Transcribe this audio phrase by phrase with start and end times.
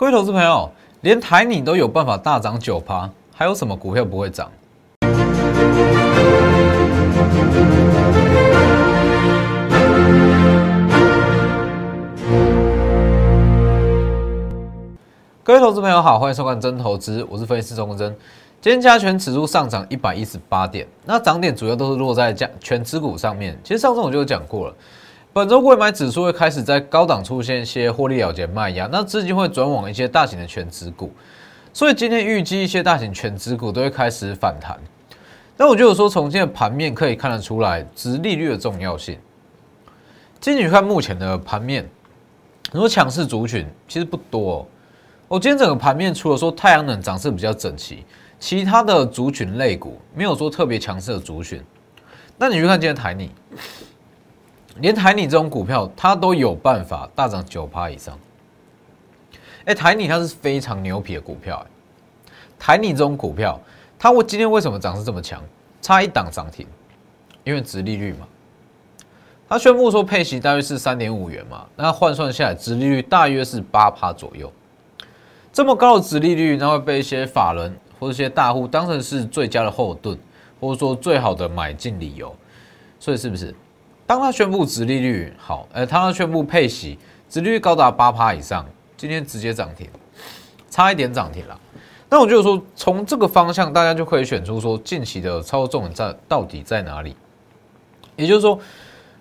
[0.00, 0.70] 各位投资朋友，
[1.02, 4.50] 连台你都有办法大涨九趴，还有什么股票不会涨？
[15.42, 18.16] 各位投资朋友好，欢迎收看真投资，我是分析师钟国真。
[18.62, 23.54] 今天加权指数上涨一百一十八点，那涨点主要都是落在加权指股上面。
[23.62, 24.74] 其实上周我就有讲过了，
[25.32, 31.12] 本周购买指数会开始在高档出现一些获利了结卖压，那资金会转往一些大型的全指股，
[31.72, 34.76] 所以今天预计一些大型全指股都会开始反弹。
[35.56, 39.16] 那我就有说，从今天的盘面可以看得出来，值利率的重要性。
[40.40, 41.88] 今天你看目前的盘面，
[42.72, 44.66] 很多强势族群其实不多。
[45.28, 48.04] 我今天整个盘面除了说太阳能涨势比较整齐。
[48.40, 51.62] 其他的族群类股没有说特别强势的族群，
[52.38, 53.30] 那你去看今天台泥，
[54.76, 58.18] 连台泥这种股票它都有办法大涨九趴以上。
[59.64, 63.60] 哎，台泥它是非常牛皮的股票，哎，台泥这种股票，
[63.98, 65.42] 它我今天为什么涨势这么强？
[65.82, 66.66] 差一档涨停，
[67.44, 68.26] 因为殖利率嘛。
[69.48, 74.52] 它宣布说配息大约是三点五元嘛，那换算下来殖利率大约是八趴左右。
[75.52, 77.76] 这么高的殖利率，那会被一些法人。
[77.98, 80.18] 或者一些大户当成是最佳的后盾，
[80.58, 82.34] 或者说最好的买进理由，
[82.98, 83.54] 所以是不是？
[84.10, 89.88] 当他宣布殖利率好，呃，他宣布配息，殖利率高达八趴以上，今天直接涨停，
[90.68, 91.56] 差一点涨停了。
[92.08, 97.14] 那我就说，从这个方向，大家就可以选出说近期的操作重点在到底在哪里。
[98.16, 98.58] 也就是说，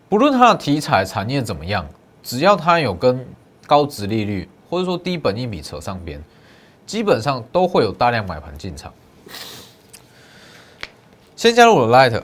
[0.09, 1.87] 不论它的题材产业怎么样，
[2.23, 3.23] 只要它有跟
[3.67, 6.19] 高值利率或者说低本益比扯上边。
[6.87, 8.91] 基本上都会有大量买盘进场。
[11.35, 12.19] 先加入我的 light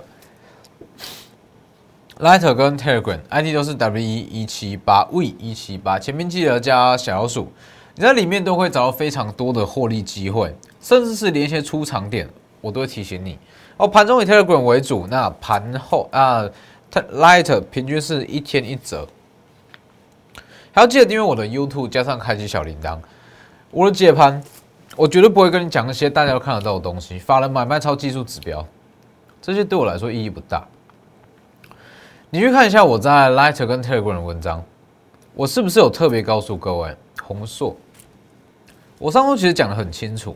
[2.20, 7.52] Lighter 跟 Telegram ID 都是 W 一一七八 V 一七八，前面记得加小老鼠，
[7.94, 12.30] 你在里面都会找到非常多的获利机会，甚至是连一些出场点，
[12.62, 13.38] 我都会提醒你。
[13.76, 16.50] 哦，盘中以 Telegram 为主，那盘后啊
[16.94, 19.06] ，Lighter 平均是一天一折。
[20.72, 22.98] 还要记得订阅我的 YouTube，加上开启小铃铛。
[23.72, 24.42] 我的解盘，
[24.96, 27.20] 我绝对不会跟你讲那些大家都看得到的东西。
[27.20, 28.66] 法人买卖超技术指标，
[29.42, 30.66] 这些对我来说意义不大。
[32.36, 34.62] 你去看一下我在 Lighter 跟 Telegram 的文章，
[35.36, 37.74] 我是不是有特别告诉各位，红硕？
[39.00, 40.36] 我上周其实讲的很清楚。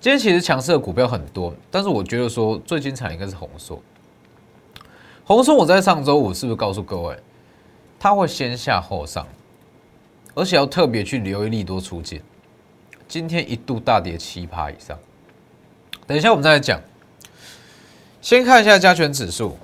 [0.00, 3.82] 今天其实强势的股票很多，但是我觉得说最精彩应该是红硕。
[5.24, 7.18] 红硕我在上周五是不是告诉各位，
[7.98, 9.26] 它会先下后上，
[10.34, 12.22] 而且要特别去留意利多出现。
[13.08, 14.96] 今天一度大跌七趴以上，
[16.06, 16.80] 等一下我们再来讲。
[18.20, 19.58] 先看一下加权指数。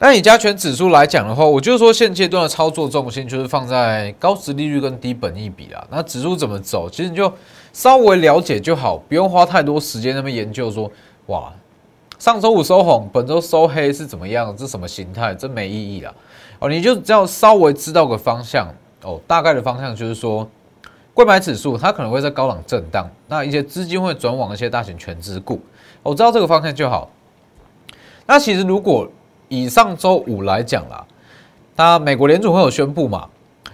[0.00, 5.86] 那以加权指数来讲的话，我就说现阶段的操作重心就是放在高值利率跟低本益比啦。
[5.90, 7.32] 那指数怎么走，其实你就
[7.72, 10.90] 稍微了解就好，不用花太多时间那么研究说，
[11.26, 11.52] 哇，
[12.18, 14.56] 上周五收红，本周收黑是怎么样？
[14.56, 15.34] 这什么形态？
[15.34, 16.14] 这没意义啦。
[16.58, 18.72] 哦，你就只要稍微知道个方向
[19.02, 20.48] 哦，大概的方向就是说。
[21.14, 25.60] 购买指数它可能会在高档震荡，那一些资金会转往一些大型全资股，
[26.00, 27.10] 我知道这个方向就好。
[28.24, 29.10] 那其实如果
[29.48, 31.04] 以上周五来讲啦，
[31.76, 33.28] 那美国联储会有宣布嘛，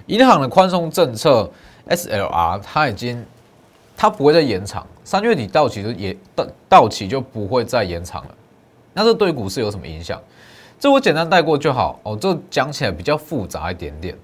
[0.06, 1.50] 银行的宽松政策
[1.88, 3.24] SLR 它已经
[3.96, 8.34] 它不会再延长，三月底到期就也到到期就不会再延长了。
[8.92, 10.20] 那这对股市有什么影响？
[10.78, 14.16] 这我简单带过就好哦，这讲起来比较复杂一点点。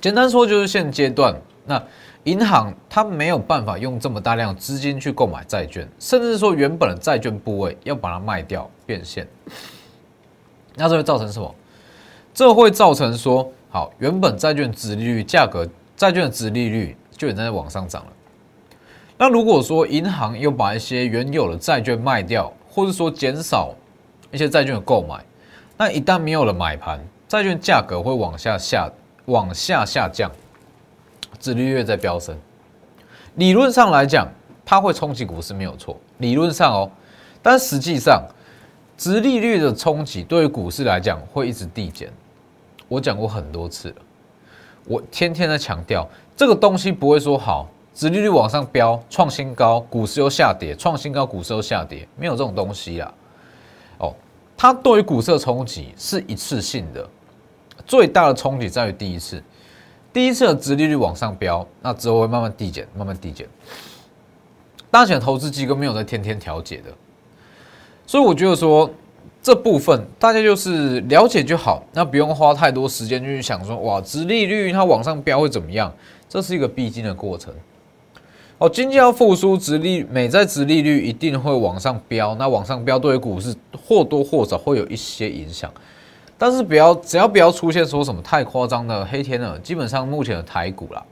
[0.00, 1.34] 简单说就是现阶段。
[1.66, 1.82] 那
[2.24, 9.26] 银行它没有办法用这么大量资金去购买债券，甚至说原本的债券部位要把它卖掉变现，
[10.76, 11.54] 那这会造成什么？
[12.32, 15.64] 这会造成说，好，原本债券值利率价格，
[15.96, 18.12] 债券的值利率就已经在往上涨了。
[19.16, 23.72] 那如果说银行又把一些原有的债券卖掉，或者说减少
[24.32, 25.24] 一些债券的购买，
[25.76, 26.98] 那一旦没有了买盘，
[27.28, 28.90] 债券价格会往下下
[29.26, 30.30] 往下下降。
[31.38, 32.34] 殖利率在飙升，
[33.34, 34.26] 理论上来讲，
[34.64, 35.96] 它会冲击股市没有错。
[36.18, 36.90] 理论上哦，
[37.42, 38.24] 但实际上，
[38.96, 42.12] 殖利率的冲击对于股市来讲会一直递减。
[42.86, 43.96] 我讲过很多次了，
[44.84, 53.12] 我天天在强调，这个东西不会说好，殖利率往上飙，创新高，股市又下跌，创新高，股市又下跌，没有这种东西啦。
[53.98, 54.14] 哦，
[54.56, 57.08] 它对于股市的冲击是一次性的，
[57.86, 59.42] 最大的冲击在于第一次。
[60.12, 63.48] 第一次的殖利率往上飙，那之后会慢慢递减，慢慢递减。
[64.90, 66.84] 大型投资机构没有在天天调节的，
[68.06, 68.90] 所以我觉得说
[69.42, 75.92] 这部分大家就是了解就好，那不用花太多时间去想说哇，殖利率它往上飙会怎么样？
[76.28, 77.52] 这是一个必经的过程。
[78.58, 83.54] 哦，经济要复苏，直利美债直利率一定会往上飙，那往上飙对于股市
[83.86, 85.70] 或多或少会有一些影响。
[86.38, 91.04] 但是不要，只要不要出现说什么太夸张的黑天鹅，基本上目前的台股啦，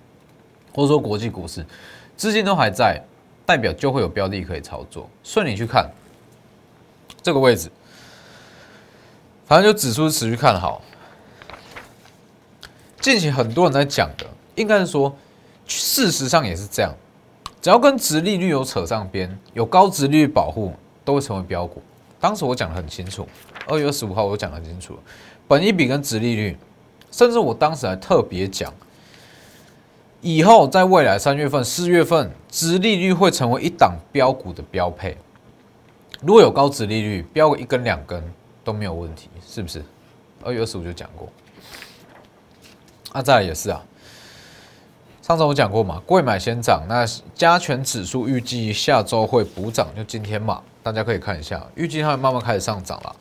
[0.73, 1.65] 或者说国际股市
[2.17, 3.03] 资金都还在，
[3.45, 5.09] 代表就会有标的可以操作。
[5.23, 5.89] 顺你去看
[7.23, 7.71] 这个位置，
[9.47, 10.83] 反正就指数持续看好。
[13.01, 15.15] 近期很多人在讲的，应该是说，
[15.67, 16.93] 事实上也是这样。
[17.61, 20.73] 只要跟殖利率有扯上边，有高殖利率保护，
[21.05, 21.83] 都会成为标股。
[22.21, 23.27] 当时我讲的很清楚，
[23.67, 24.99] 二月二十五号我讲的很清楚，
[25.47, 26.57] 本一比跟殖利率，
[27.11, 28.73] 甚至我当时还特别讲，
[30.21, 35.17] 以后在未来三月份、四月份，殖利率会成为一档标股的标配。
[36.23, 38.23] 如果有高值利率，标个一根两根
[38.63, 39.85] 都没有问题，是不是？
[40.45, 41.29] 二月二十五就讲过，
[43.13, 43.83] 啊，再来也是啊。
[45.21, 47.05] 上周我讲过嘛，贵买先涨，那
[47.35, 53.17] 加权指数预计下周会补涨，就今天嘛，大家可以看一下，预计它会慢慢开始上涨了。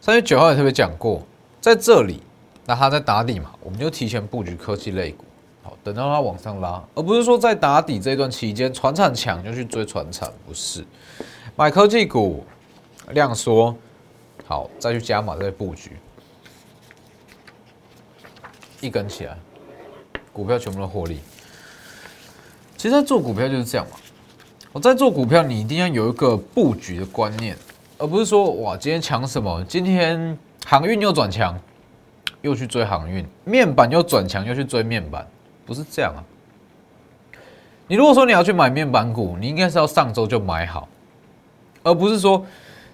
[0.00, 1.22] 三月九号也特别讲过，
[1.60, 2.22] 在这里，
[2.64, 5.24] 那它在打底嘛，我们就提前布局科技类股，
[5.92, 10.84] 等到它往上拉，而不是说在打底这段期间，船产强就去追船产，不是，
[11.56, 12.44] 买科技股
[13.12, 13.74] 量缩，
[14.46, 15.92] 好，再去加码再布局，
[18.80, 19.36] 一根起来。
[20.30, 21.18] 股票全部都获利，
[22.76, 23.96] 其实，做股票就是这样嘛。
[24.72, 27.56] 我在做股票，你一定要有一个布局的观念，
[27.96, 29.64] 而不是说哇，今天强什么？
[29.64, 31.58] 今天航运又转强，
[32.42, 35.26] 又去追航运；面板又转强，又去追面板，
[35.68, 36.24] 不是这样啊。
[37.86, 40.88] 你如果说你要去买面板股，你应该是要上周就买好，
[41.82, 42.42] 而不是说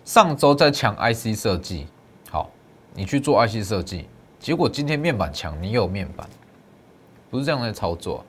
[0.05, 1.87] 上周在抢 IC 设计，
[2.31, 2.51] 好，
[2.93, 4.09] 你去做 IC 设计，
[4.41, 6.29] 结果今天面板强，你有面板。
[7.31, 8.25] 不是这样在操作。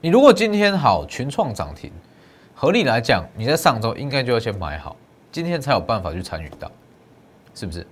[0.00, 1.92] 你如果今天好群创涨停，
[2.54, 4.96] 合理来讲，你在上周应该就要先买好，
[5.30, 6.70] 今天才有办法去参与到，
[7.54, 7.86] 是不是？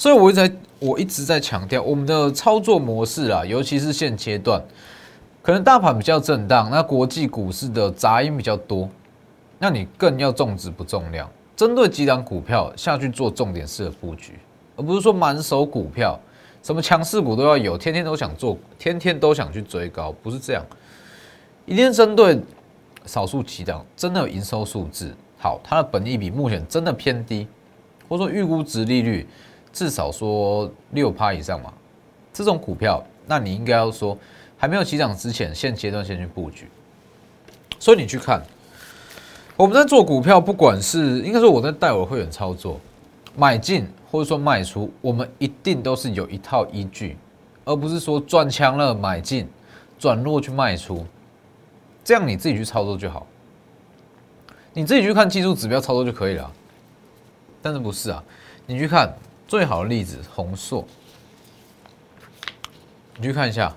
[0.00, 4.58] 所以我一直在我一直在强调，我们的操作模式啊，尤其是现阶段，
[5.42, 8.88] 可能大盘比较震荡，那国际股市的杂音比较多，
[9.58, 14.38] 那你更要重质不重量，针对几档股票下去做重点式的布局，
[14.74, 16.18] 而不是说满手股票。
[16.62, 20.64] 什么强势股都要有，天天都想做，天天都想去追高，不是这样。
[21.66, 22.40] 一定针对
[23.04, 27.46] 少数几档，真的有营收数字好，它的本益比目前真的偏低，
[28.08, 29.26] 或者说预估值利率
[29.72, 31.72] 至少说六趴以上嘛，
[32.32, 34.16] 这种股票，那你应该要说
[34.56, 36.68] 还没有起涨之前，现阶段先去布局。
[37.78, 38.42] 所以你去看，
[39.56, 42.80] 我们在做股票，不管是应该说我在带我会员操作。
[43.36, 47.16] 买进或者说卖出，我们一定都是有一套依据，
[47.64, 49.48] 而不是说转强了买进，
[50.00, 51.06] 转弱去卖出，
[52.02, 53.24] 这样你自己去操作就好，
[54.72, 56.52] 你自己去看技术指标操作就可以了。
[57.62, 58.22] 但是不是啊？
[58.66, 59.16] 你去看
[59.50, 60.86] 最好的例子，红硕，
[63.16, 63.74] 你去看一下，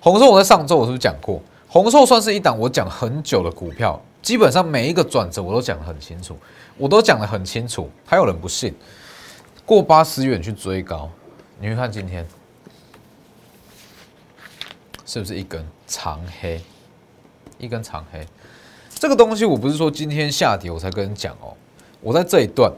[0.00, 6.36] 红硕我在上周我是不是讲过，红硕算是一档我讲很久的股票，基本上每一个转折我都讲得很清楚。
[6.76, 8.74] 我都讲得很清楚，还有人不信，
[9.64, 11.08] 过八十元去追高，
[11.60, 12.26] 你会看今天。
[15.06, 16.60] 是不是一根长黑，
[17.56, 18.26] 一根长黑，
[18.90, 21.54] 这个东西我不是说今天下跌我才跟你讲哦，
[22.00, 22.72] 我在这一段，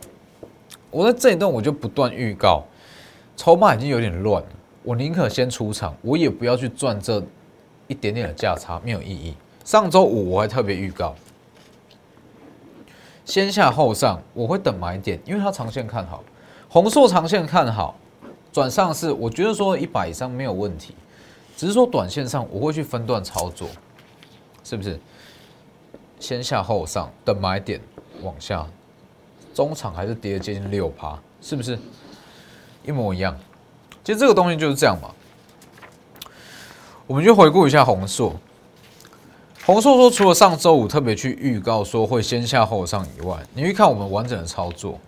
[0.91, 2.65] 我在这一段我就不断预告，
[3.37, 4.49] 筹码已经有点乱了，
[4.83, 7.23] 我宁可先出场，我也不要去赚这
[7.87, 9.35] 一点点的价差，没有意义。
[9.65, 11.15] 上周五我还特别预告。
[13.25, 16.25] 先下后上，我会等买点，因为它长线看好，
[16.69, 17.95] 红硕长线看好，
[18.51, 20.95] 转上市，我觉得说一百以上没有问题，
[21.57, 23.69] 只是说短线上我会去分段操作，
[24.65, 24.99] 是不是？
[26.19, 27.81] 先下后上，等买点
[28.23, 28.67] 往下，
[29.61, 31.79] 中场还是跌接近六趴，是不是？
[32.83, 33.39] 一模一样，
[34.03, 35.11] 其实这个东西就是这样嘛。
[37.07, 38.35] 我们就回顾一下红硕。
[39.67, 44.99] 红硕说，除了上周五特别去预告说会先下后上以外，你去看我们完整的操作，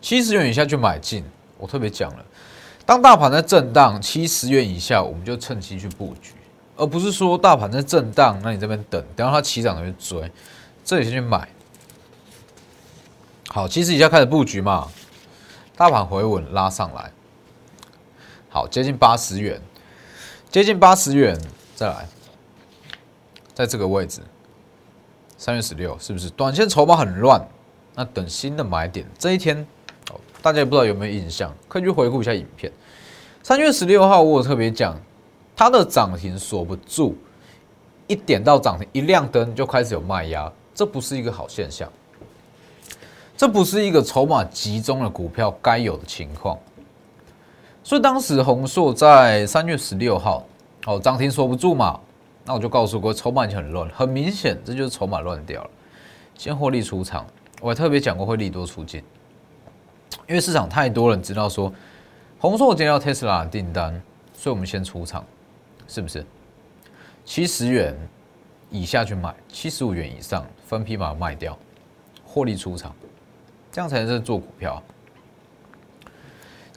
[0.00, 1.24] 七十元以下就买进。
[1.56, 2.24] 我特别讲了，
[2.84, 6.32] 当大盘在震荡七十元以下，我们就趁机去布局，
[6.76, 10.28] 而不是说大盘在震荡，那你这边等，等到它起涨再去追，
[10.84, 11.48] 这里先去买。
[13.54, 14.88] 好，七十以下开始布局嘛，
[15.76, 17.12] 大盘回稳拉上来，
[18.48, 19.60] 好，接近八十元，
[20.50, 21.38] 接近八十元
[21.76, 22.08] 再来。
[23.52, 24.22] 在这个位置，
[25.36, 26.30] 三月十六是不是？
[26.30, 27.46] 短线筹码很乱？
[27.94, 29.66] 那等新的买点，这一天，
[30.40, 32.72] 大家也不知道有没有印象，可以去回顾一下影片。
[33.42, 34.98] 三月十六号我有特别讲，
[35.54, 37.14] 它的涨停锁不住，
[38.06, 41.92] 一点到涨停一亮灯就开始有卖压，这不是一个好现象，
[43.42, 46.56] 这不是一个筹码集中的股票该有的情况。
[47.82, 50.46] 所以当时宏硕在三月十六号，
[50.86, 51.98] 哦涨停锁不住嘛，
[52.44, 55.70] 那我就告诉过，筹码已经很乱，很明显这就是筹码乱掉了，
[56.38, 57.26] 先获利出场。
[57.60, 59.02] 我还特别讲过会利多出尽，
[60.28, 61.74] 因为市场太多人知道说
[62.38, 63.92] 红硕接到特斯拉的订单，
[64.36, 65.24] 所以我们先出场，
[65.88, 66.24] 是不是？
[67.24, 67.92] 七十元
[68.70, 71.58] 以下去买，七十五元以上分批把它卖掉，
[72.24, 72.94] 获利出场，
[73.72, 74.80] 这样才是做股票。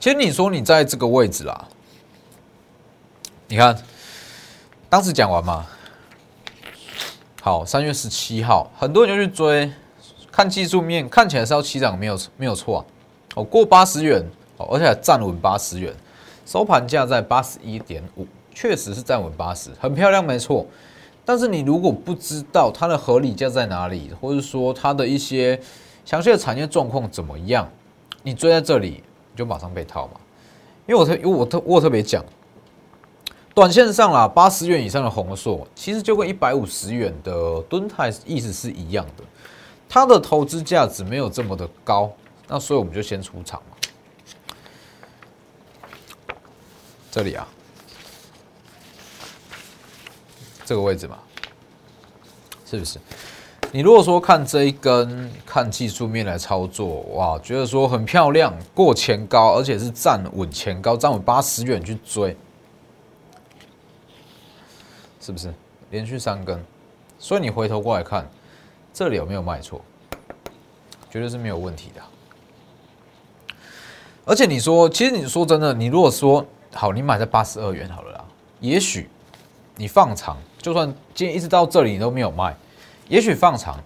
[0.00, 1.68] 其实你说你在这个位置啦，
[3.46, 3.76] 你看
[4.88, 5.66] 当时讲完嘛，
[7.42, 9.70] 好，三月十七号，很多人就去追。
[10.32, 12.84] 看技术面，看起来是要起涨，没有没有错啊。
[13.36, 14.22] 哦，过八十元，
[14.58, 15.94] 哦，而且还站稳八十元，
[16.44, 20.66] 收盘价在八十一点五，确实是站稳八十，很漂亮，没错。
[21.24, 25.58] 但是你如果不知道它的合理价在哪里，或者说它的一些
[26.06, 27.68] 详细的产业状况怎么样，
[28.22, 30.20] 你追在这里你就马上被套嘛。
[30.86, 32.24] 因为我特因为我特我特别讲，
[33.52, 39.24] 短线上啦，八十元以上的红硕，其实就跟一百五十元的吨泰意思是一样的。
[39.88, 42.12] 它的投资价值没有这么的高，
[42.46, 43.76] 那所以我们就先出场嘛。
[47.10, 47.48] 这里啊，
[50.64, 51.18] 这个位置嘛，
[52.64, 53.00] 是不是？
[53.76, 62.34] 你如果说看这一根，看技术面来操作，哇，觉得说很漂亮，过前高，而且是站稳前高，站稳八十元去追，
[65.20, 65.52] 是不是？
[65.90, 66.58] 连续三根，
[67.18, 68.26] 所以你回头过来看。
[68.94, 69.78] 这里有没有卖错？
[71.10, 72.00] 绝对是没有问题的。
[74.24, 76.42] 而且你说，其实你说真的，你如果说
[76.72, 78.24] 好，你买在八十二元好了啦，
[78.58, 79.10] 也许
[79.76, 82.56] 你放长，就算今天一直到这里你都没有卖，
[83.08, 83.78] 也许放长，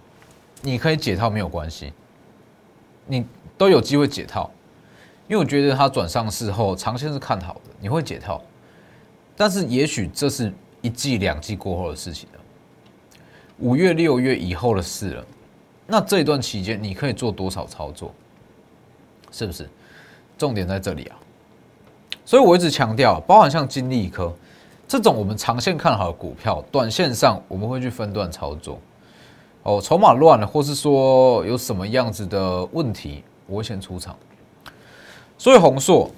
[0.61, 1.93] 你可以解套没有关系，
[3.05, 3.25] 你
[3.57, 4.49] 都有机会解套，
[5.27, 8.41] 因为我觉得它转上市后长线是看好的，你会解套。
[9.37, 12.39] 但是也许这是一季两季过后的事情了。
[13.59, 15.25] 五月、六月以后的事了，
[15.85, 18.13] 那这一段期间你可以做多少操作？
[19.31, 19.69] 是不是？
[20.37, 21.17] 重点在这里啊！
[22.25, 24.33] 所以我一直强调，包含像金利科
[24.87, 28.79] 这种我们长线看好的股票，短线上我们会去分段操作。
[29.63, 34.15] 哦，筹码乱了，或是说有什么样子的问题，我会先出场。
[35.37, 36.09] 所以红硕，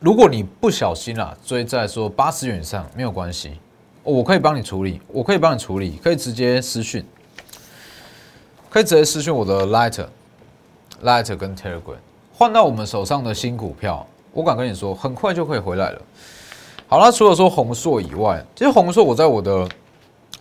[0.00, 3.52] 如果你不小心啊，追在说八十元以上，没有关系。
[4.02, 7.04] 我可以帮你处理，我可以帮你处理，可以直接私讯，
[8.68, 10.06] 可以直接私讯我的 Lighter、
[11.04, 11.94] Lighter 跟 Telegram
[12.34, 16.02] 换到我们手上的新股票，我敢跟你说，很快就可以回来了。
[16.88, 19.68] 好了，除了说红硕以外，其实红硕我在我的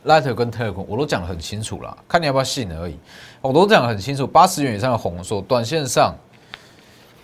[0.05, 2.97] Lighter 跟 Telegram 我都讲得很清楚了，看你要不要信而已。
[3.39, 6.15] 我都讲得很清楚，八十元以上的红硕，短线上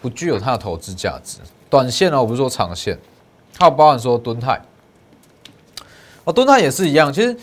[0.01, 1.39] 不具有它的投资价值。
[1.69, 2.97] 短线呢，我不是说长线，
[3.57, 4.61] 还有包含说敦泰。
[6.23, 7.11] 哦，敦泰也是一样。
[7.11, 7.35] 其实，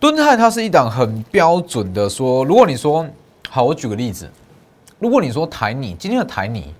[0.00, 3.06] 敦泰它是一档很标准的说，如果你说
[3.48, 4.28] 好，我举个例子，
[4.98, 6.74] 如果你说台泥今天的台泥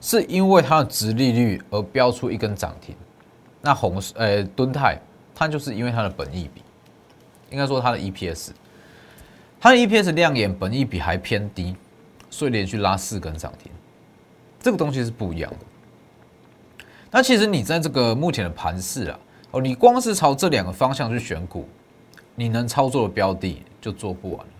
[0.00, 2.94] 是因为它的值利率而标出一根涨停，
[3.60, 5.00] 那红呃敦泰
[5.34, 6.62] 它就是因为它的本益比，
[7.50, 8.50] 应该说它的 EPS，
[9.60, 11.74] 它的 EPS 亮眼，本益比还偏低，
[12.30, 13.72] 所以连续拉四根涨停，
[14.60, 16.86] 这个东西是不一样的。
[17.10, 19.18] 那其实你在这个目前的盘势啊。
[19.50, 21.68] 哦，你光是朝这两个方向去选股，
[22.34, 24.52] 你能操作的标的就做不完了，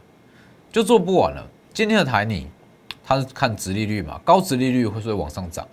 [0.70, 1.44] 就做不完了。
[1.72, 2.46] 今天的台泥，
[3.02, 5.66] 它是看直利率嘛，高直利率会不会往上涨？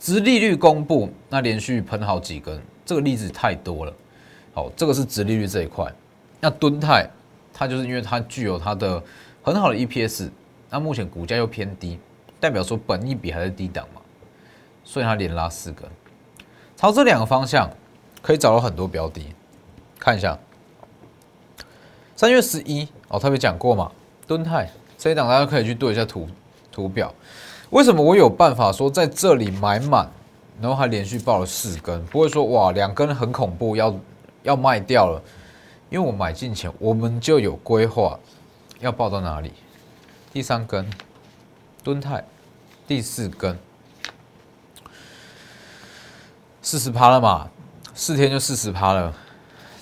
[0.00, 3.92] 直利率公布，那连续喷好几根，这个例子太多了。
[4.52, 5.92] 好，这个是直利率这一块。
[6.40, 7.08] 那敦泰，
[7.52, 9.02] 它就是因为它具有它的
[9.42, 10.30] 很好的 EPS，
[10.70, 11.98] 那目前股价又偏低，
[12.38, 14.00] 代表说本益比还是低档嘛，
[14.84, 15.88] 所以它连拉四根，
[16.76, 17.68] 朝这两个方向。
[18.24, 19.20] 可以找到很多标的，
[19.98, 20.38] 看一下。
[22.14, 23.90] 三月十一哦，特别讲过嘛，
[24.28, 26.28] 敦泰这一档大家可以去对一下图
[26.70, 27.12] 图表。
[27.70, 30.08] 为什么我有办法说在这里买满，
[30.60, 33.92] 然后还连续爆了四根，不会说哇两根很恐怖要
[34.42, 35.22] 要卖掉了？
[35.90, 38.18] 因为我买进前我们就有规划
[38.80, 39.52] 要报到哪里。
[40.32, 40.88] 第三根
[41.84, 42.24] 敦泰，
[42.86, 43.58] 第四根
[46.62, 47.50] 四十趴了嘛？
[47.94, 49.14] 四天就四十趴了，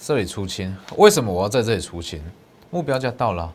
[0.02, 2.20] 这里出清，为什么我要在这里出清？
[2.70, 3.52] 目标价到了，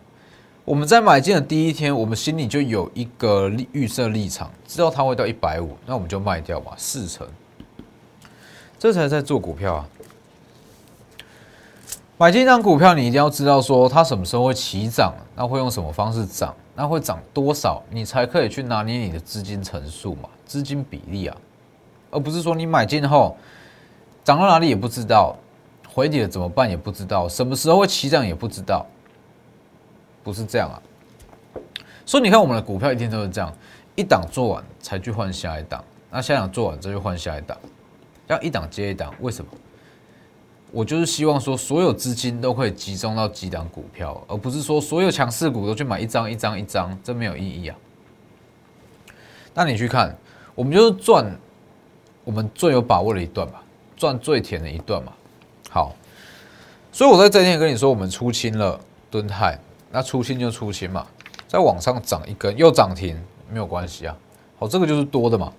[0.63, 7.27] 我们在买进的第一天，我们心里就有一个预设立场，知道它会到一百五，那我们就卖掉吧，四成
[8.79, 9.89] 这才在做股票啊。
[12.17, 21.36] 买进一张股票，你一定要知道说它什么时候会起涨，那会用什么方式涨，那会涨多少，你才可以去拿捏你的资金层数嘛，资金比例啊，
[22.12, 23.36] 而不是说你买进后
[24.24, 25.36] 涨到哪里也不知道，
[25.93, 28.86] 回底了怎么办也不知道，什么时候会起涨也不知道，
[30.24, 30.79] 不是这样啊。
[32.05, 33.53] 所以你看我们的股票一天都是这样，
[33.93, 37.57] 一档做完才去换下一档，那下一档做完再去换下一档，
[38.27, 39.51] 要一档接一档，为什么？
[40.72, 47.75] 我就是希望说，所有资金都可以集中到几档股票，而不是说所有强势股都去买一张一张一张，这没有意义啊。
[49.53, 50.13] 那你去看，
[50.53, 51.25] 我们就是赚
[52.25, 53.63] 我们最有把握的一段吧，
[53.95, 55.13] 赚最甜的一段嘛。
[55.69, 55.95] 好，
[56.91, 58.77] 所以我在这天跟你说，我们出清了
[59.10, 59.57] 敦泰，
[59.91, 61.07] 那出清就出清嘛，
[61.48, 63.17] 在往上涨一根又涨停，
[63.50, 64.17] 没有关系啊。
[64.60, 65.53] 好，这个就是多的嘛。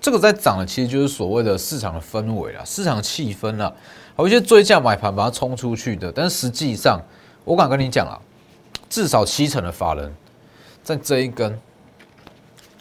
[0.00, 3.72] 这个在涨的，其实就是所谓的市场的氛围啦，市场气氛啦。
[4.16, 7.00] 有一些追价买盘把它冲出去的，但实际上，
[7.44, 8.20] 我敢跟你讲啊，
[8.88, 10.14] 至少七成的法人，
[10.82, 11.58] 在这一根，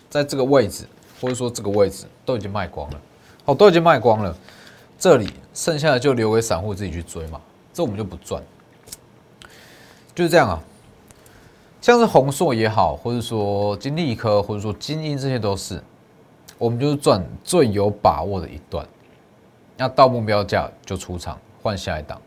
[0.10, 0.86] 在这个位置，
[1.22, 3.02] 或者说这个位置都已经卖光了，
[3.46, 4.36] 好，都已经卖光了，
[4.98, 7.40] 这里剩下的就留给散户自己去追嘛，
[7.74, 8.42] 这我们就不赚，
[10.16, 10.62] 就是这样啊。
[11.82, 15.82] 像是宏硕也好，或者说金利科，或者说金鹰，这些都是，
[16.60, 18.86] 我们就是赚最有把握的一段。
[19.78, 22.22] 那到目标价就出场换下一档。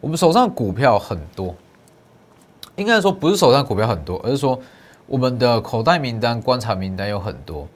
[0.00, 1.54] 我们手上股票很多，
[2.74, 4.60] 应该说不是手上股票很多，而是说
[5.06, 7.68] 我们的口袋名单、观察名单有很多，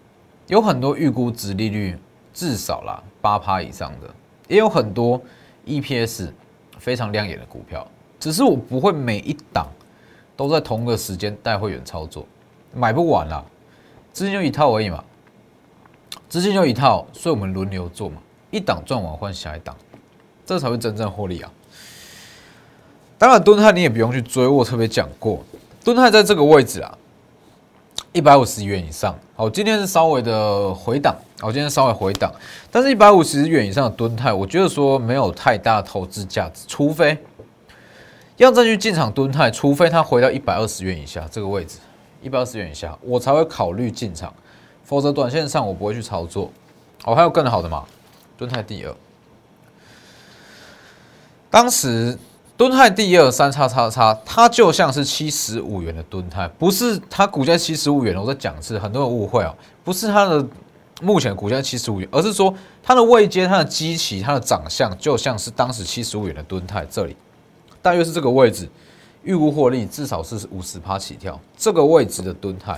[0.48, 1.96] 有很多预估值利率
[2.34, 4.08] 至少啦八趴以上的，
[4.48, 5.22] 也有很多
[5.64, 6.30] EPS
[6.78, 7.86] 非常亮眼的股票。
[8.18, 9.68] 只是我不会每一档
[10.36, 12.26] 都在同个时间带会员操作，
[12.74, 13.44] 买不完啦，
[14.12, 15.04] 资金就一套而已嘛，
[16.28, 18.16] 资金就一套，所以我们轮流做嘛。
[18.50, 19.76] 一档赚完换下一档，
[20.46, 21.50] 这才会真正获利啊！
[23.18, 25.44] 当然，敦泰你也不用去追，我特别讲过，
[25.84, 26.96] 敦泰在这个位置啊，
[28.12, 29.18] 一百五十元以上。
[29.34, 32.32] 好，今天是稍微的回档，好，今天稍微回档，
[32.70, 37.18] 但是一百五十元以上的敦泰，我觉得说没有太大投资价值，除非
[38.36, 41.78] 要再去进场敦泰，除非它回到一百二十元以下这个位置，
[42.22, 44.32] 一百二十元以下，我才会考虑进场，
[44.86, 46.50] 否则短线上我不会去操作。
[47.04, 47.84] 哦，还有更好的嘛？
[48.38, 48.94] 敦泰第二，
[51.50, 52.18] 当时
[52.56, 58.16] 敦泰第二三叉叉叉，它就像是七十五元的敦泰，不是它股价七十五元。
[58.16, 60.46] 我在讲是很多人误会哦，不是它的
[61.02, 67.16] 目前股价七十五元，而是说它的位阶、它的基期、它的长相，就像是当时七十五元的敦泰这里，
[67.82, 68.68] 大约是这个位置，
[69.22, 72.76] 预估获利至少是五十趴起跳，这个位置的敦泰，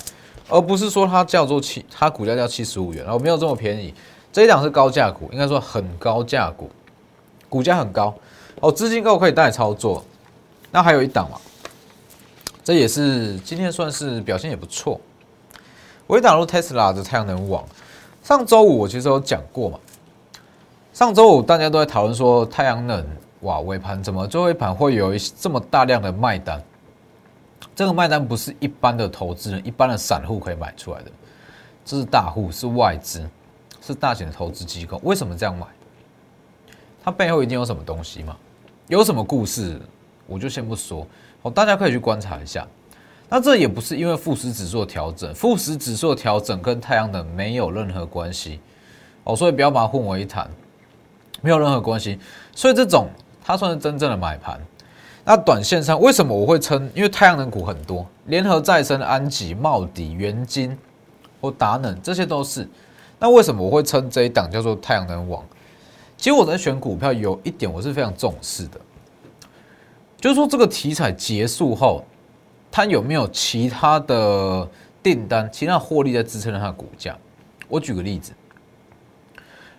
[0.49, 3.93] 而不是说它叫做七，它股价叫七十五元，然后没有这么便宜。
[4.33, 6.71] 这一档是高价股，应该说很高价股，
[7.49, 8.15] 股价很高
[8.61, 10.05] 哦，资金够可以带操作。
[10.71, 11.39] 那还有一档嘛，
[12.63, 15.01] 这也是今天算是表现也不错。
[16.07, 17.65] 我档入 Tesla 的太阳能网，
[18.23, 19.79] 上周五我其实有讲过嘛。
[20.93, 23.07] 上周五大家都在讨论说太阳能
[23.41, 26.63] 哇尾盘怎么最后一盘会有一这么大量的卖单？
[27.79, 31.11] 这个卖单不是一般的投资人、一般的散户可以买出来的，
[31.85, 33.25] 这是大户，是外资。
[33.81, 35.65] 是大型的投资机构，为什么这样买？
[37.05, 38.37] 它背后一定有什么东西吗？
[38.89, 39.81] 有什么故事？
[40.27, 41.07] 我就先不说，
[41.43, 42.67] 哦，大家可以去观察一下。
[43.29, 48.59] 那这也不是因为富时指数调整，富时指数调整跟太阳能没有任何关系，
[49.23, 50.51] 哦，所以不要把它混为一谈，
[51.41, 52.19] 没有任何关系。
[52.57, 53.07] 所以这种
[53.41, 54.61] 它算是真正的买盘。
[55.29, 56.91] 那短线上为什么我会称？
[56.95, 60.75] 因为太阳能股很多，联合再生、安吉、茂迪、元金
[61.39, 62.67] 或达能，这些都是。
[63.19, 65.45] 那为什么我会称这一档叫做太阳能网？
[66.17, 68.81] 其实我在选股票有一点我是非常重视的，
[70.19, 72.03] 就是说这个题材结束后，
[72.71, 74.67] 它有没有其他的
[75.03, 77.15] 订单、其他获利在支撑着它的股价？
[77.69, 78.33] 我举个例子，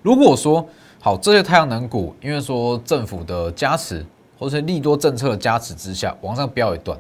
[0.04, 4.06] 如果说好这些太阳能股，因为说政府的加持
[4.40, 6.98] 或者利多政策的加持之下往上飙一段，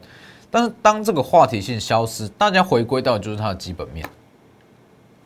[0.51, 4.05] 但是当这个话题性消失，大家回归到就是它的基本面。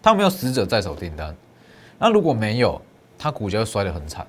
[0.02, 1.36] 它没有死者在手订单，
[1.98, 2.80] 那如果没有，
[3.18, 4.28] 它股价会摔得很惨。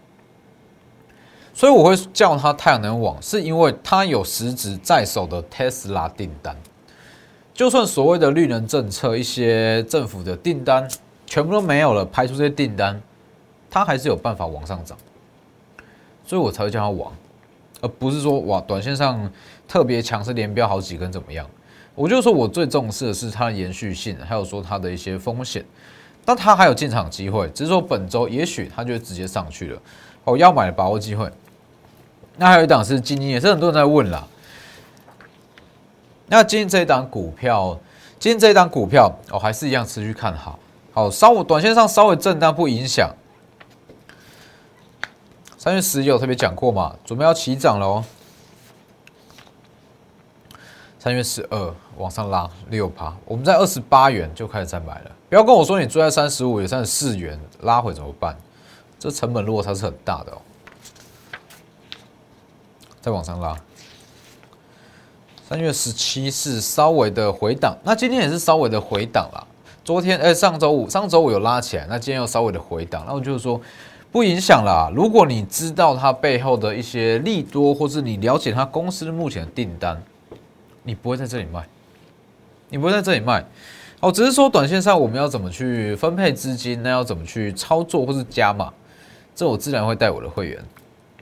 [1.53, 6.57] 所以我会叫它太阳能网，是因为它有实质在手的 Tesla 订单。
[7.53, 10.89] 就算所谓的绿能政策、一些政府的订单
[11.27, 13.01] 全部都没有了，排除这些订单，
[13.71, 14.97] 它还是有办法往上涨。
[16.25, 17.13] 所以我才会叫它网，
[17.85, 19.31] 而不是说哇，短线上
[19.69, 21.47] 特别强势连标好几根怎么样？
[21.95, 25.63] 我就说，我最重视的是它的延续性，还有说它的一些风险。
[26.25, 29.81] 但它还有进场机会，只是说本周也许它就直接上去了。
[30.25, 31.31] 哦，要买的把握机会。
[32.39, 34.27] 那还有一档是金鹰，也是很多人在问啦。
[36.27, 37.79] 那今天这一档股票，
[38.19, 40.59] 今天这一档股票哦，还是一样持续看好。
[40.95, 43.15] 好，稍微短线上稍微震荡不影响。
[45.65, 48.05] 三月十有特别讲过嘛，准备要起涨了哦。
[50.99, 55.11] 三月十二往上拉六趴，我们在二十八元就开始在买了。
[55.31, 58.37] 不要跟我说你追在三十五、有三十四元拉回怎么办？
[58.99, 60.39] 这成本落差是很大的哦。
[63.01, 63.57] 再往上拉，
[65.49, 69.47] 三月十七是稍微的回档，那今天也是稍微的回档啦。
[69.83, 73.59] 昨天哎，上周五上周五有拉起来，那今天又稍微的回档，那我就是说
[74.15, 74.93] 不影响啦。
[74.95, 80.01] 如果你知道它背后的一些利多，或是你了解它公司目前的订单。
[80.85, 81.67] 你不会在这里卖，
[82.69, 83.45] 你不会在这里卖，
[83.99, 88.73] 哦，只是说短线上我们要怎么去分配资金，那要怎么去操作或是加码，
[89.35, 90.63] 这我自然会带我的会员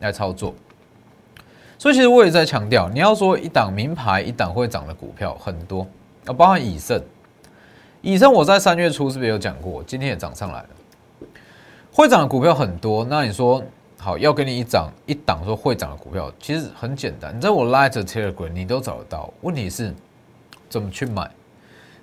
[0.00, 0.54] 来操作。
[1.78, 5.86] 所以其实我也在强调，你要说一档名牌、一档会涨的股票很多，
[6.26, 7.02] 啊，包含以盛，
[8.02, 9.82] 以盛我在三月初是不是有讲过？
[9.84, 10.68] 今天也涨上来了，
[11.92, 13.62] 会涨的股票很多，那你说？
[13.98, 19.32] 好，要给你一涨一档说会涨的股票，其实很简单，你在我 Light Telegram 你都找得到。
[19.42, 19.94] 问题是
[20.68, 21.30] 怎么去买，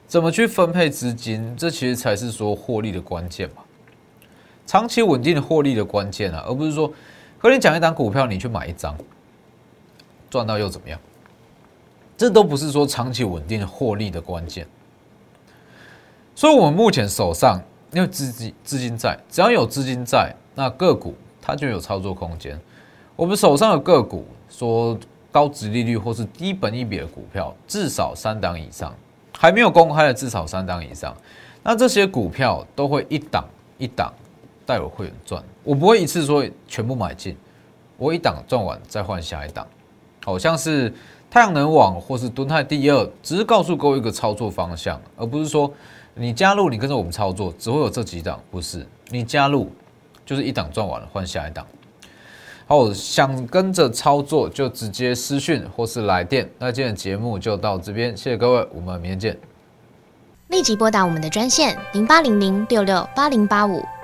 [0.08, 3.64] 怎么去分配资金，这其实才是说获利的关键嘛。
[4.66, 6.90] 长期稳定的获利的关键啊，而不是说
[7.38, 8.96] 和你讲一档股票，你去买一张
[10.30, 10.98] 赚到又怎么样？
[12.16, 14.66] 这都不是说长期稳定的获利的关键。
[16.34, 21.14] 所以，我们目前手上因为资金资金在，只要有资金在，那个股。
[21.42, 22.60] 它就有操作空间。
[23.16, 24.96] 我们手上的个股，说
[25.32, 28.94] 高值利率或是低本益比的股票，至少三档以上，
[29.36, 31.16] 还没有公开的至少三档以上。
[31.64, 33.44] 那这些股票都会一档
[33.80, 34.14] 一档
[34.64, 37.36] 带我会员赚，我不会一次说全部买进，
[37.98, 39.66] 我一档赚完再换下一档。
[40.24, 40.94] 好像是
[41.32, 45.72] 太阳能网或是敦泰第二，只是告诉各位一个操作方向，而不是说
[46.20, 49.72] 你加入你跟着我们操作，只会有这几档，不是你加入。
[50.26, 51.66] 就是一档赚完了，换下一档。
[52.68, 56.48] 好，想跟着操作就直接私讯或是来电。
[56.60, 59.36] 那今天的节目就到这边，谢谢各位，我们明天见。
[60.50, 63.84] 立即拨打我们的专线零八零零六六八零八五。